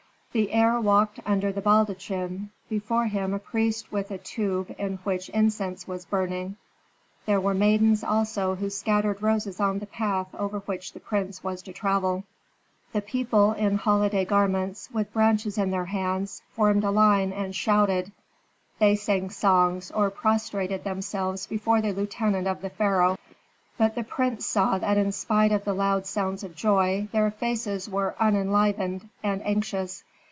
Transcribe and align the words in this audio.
The 0.33 0.53
heir 0.53 0.79
walked 0.79 1.19
under 1.25 1.51
the 1.51 1.59
baldachin, 1.61 2.51
before 2.69 3.07
him 3.07 3.33
a 3.33 3.39
priest 3.39 3.91
with 3.91 4.11
a 4.11 4.17
tube 4.17 4.73
in 4.79 4.95
which 5.03 5.27
incense 5.27 5.85
was 5.89 6.05
burning; 6.05 6.55
there 7.25 7.41
were 7.41 7.53
maidens 7.53 8.01
also 8.01 8.55
who 8.55 8.69
scattered 8.69 9.21
roses 9.21 9.59
on 9.59 9.79
the 9.79 9.85
path 9.87 10.33
over 10.33 10.59
which 10.59 10.93
the 10.93 11.01
prince 11.01 11.43
was 11.43 11.61
to 11.63 11.73
travel. 11.73 12.23
The 12.93 13.01
people 13.01 13.51
in 13.51 13.75
holiday 13.75 14.23
garments, 14.23 14.87
with 14.93 15.11
branches 15.11 15.57
in 15.57 15.69
their 15.71 15.87
hands, 15.87 16.41
formed 16.53 16.85
a 16.85 16.91
line 16.91 17.33
and 17.33 17.53
shouted; 17.53 18.13
they 18.79 18.95
sang 18.95 19.31
songs, 19.31 19.91
or 19.91 20.09
prostrated 20.09 20.85
themselves 20.85 21.45
before 21.45 21.81
the 21.81 21.91
lieutenant 21.91 22.47
of 22.47 22.61
the 22.61 22.69
pharaoh. 22.69 23.17
But 23.77 23.95
the 23.95 24.05
prince 24.05 24.45
saw 24.45 24.77
that 24.77 24.97
in 24.97 25.11
spite 25.11 25.51
of 25.51 25.65
the 25.65 25.73
loud 25.73 26.05
sounds 26.05 26.41
of 26.45 26.55
joy 26.55 27.09
their 27.11 27.31
faces 27.31 27.89
were 27.89 28.15
unenlivened 28.17 29.09
and 29.21 29.45
anxious. 29.45 30.05